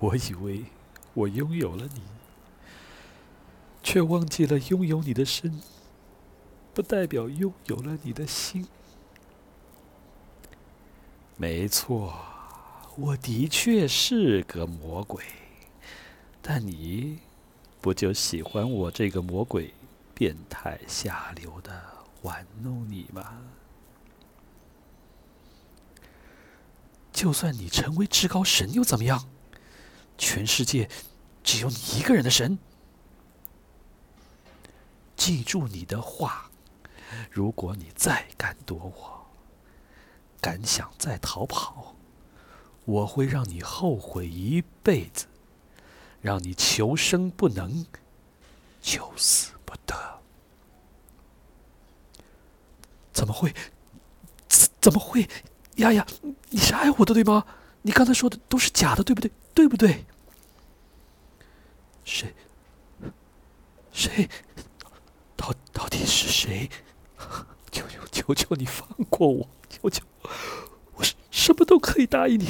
[0.00, 0.64] 我以为
[1.14, 2.02] 我拥有了你，
[3.82, 5.60] 却忘记了拥有你的身，
[6.72, 8.66] 不代表拥有了你的心。
[11.36, 12.14] 没错，
[12.96, 15.24] 我的确是个魔鬼，
[16.40, 17.18] 但你
[17.80, 19.74] 不就喜欢我这个魔鬼
[20.14, 21.82] 变态下流的
[22.22, 23.38] 玩弄你吗？
[27.12, 29.28] 就算你成为至高神又怎么样？
[30.18, 30.90] 全世界
[31.42, 32.58] 只有你一个人的神。
[35.16, 36.50] 记住你的话，
[37.30, 39.26] 如果你再敢躲我，
[40.40, 41.96] 敢想再逃跑，
[42.84, 45.26] 我会让你后悔一辈子，
[46.20, 47.86] 让你求生不能，
[48.80, 50.20] 求死不得。
[53.12, 53.52] 怎么会？
[54.48, 55.28] 怎怎么会？
[55.76, 56.06] 丫丫，
[56.50, 57.44] 你是爱我的对吗？
[57.82, 59.30] 你刚才说的都是假的，对不对？
[59.58, 60.04] 对不对？
[62.04, 62.32] 谁？
[63.90, 64.28] 谁？
[65.34, 66.70] 到到底是谁？
[67.72, 69.48] 求求求求你放过我！
[69.68, 70.04] 求求，
[70.94, 72.46] 我什什么都可以答应你。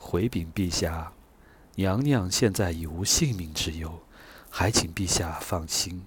[0.00, 1.12] 回禀陛下，
[1.76, 4.02] 娘娘现在已无性命之忧，
[4.50, 6.04] 还请陛下放心。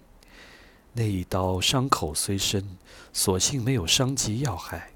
[0.91, 2.77] 那一刀伤口虽深，
[3.13, 4.92] 所幸没有伤及要害。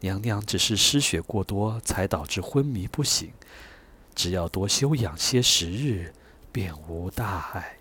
[0.00, 3.30] 娘娘只是失血过多，才导致昏迷不醒。
[4.14, 6.12] 只要多休养些时日，
[6.50, 7.76] 便无大碍。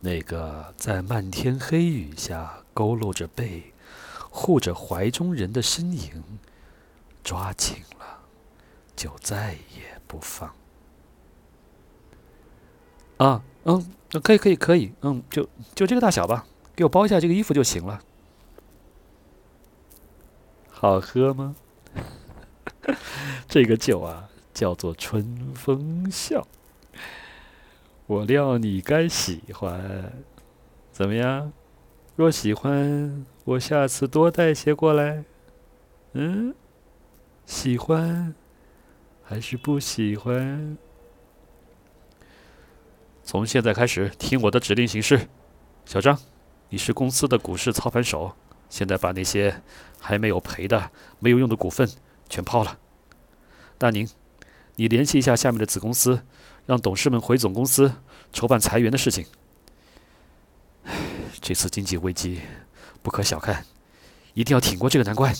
[0.00, 3.72] 那个在漫天黑雨下佝偻着背、
[4.30, 6.22] 护着怀中人的身影，
[7.24, 8.20] 抓紧了，
[8.94, 10.54] 就再也不放。
[13.16, 16.46] 啊，嗯，可以，可以，可以，嗯，就就这个大小吧，
[16.76, 18.00] 给我包一下这个衣服就行了。
[20.78, 21.56] 好喝吗？
[23.48, 26.46] 这个酒啊，叫做春风笑。
[28.06, 30.12] 我料你该喜欢，
[30.92, 31.50] 怎么样？
[32.14, 35.24] 若喜欢，我下次多带些过来。
[36.12, 36.54] 嗯，
[37.46, 38.34] 喜欢
[39.24, 40.76] 还是不喜欢？
[43.24, 45.26] 从现在开始，听我的指令行事。
[45.86, 46.18] 小张，
[46.68, 48.36] 你是公司的股市操盘手。
[48.68, 49.62] 现在把那些
[50.00, 51.88] 还没有赔的、没有用的股份
[52.28, 52.78] 全抛了。
[53.78, 54.08] 大宁，
[54.76, 56.22] 你联系一下下面的子公司，
[56.66, 57.92] 让董事们回总公司
[58.32, 59.26] 筹办裁员的事情。
[60.84, 60.92] 唉
[61.40, 62.40] 这次经济危机
[63.02, 63.64] 不可小看，
[64.34, 65.34] 一定要挺过这个难关。